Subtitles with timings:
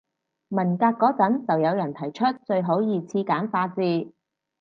[0.49, 4.11] 文革嗰陣就有人提出最好二次簡化字